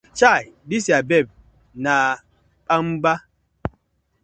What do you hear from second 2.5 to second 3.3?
kpangba.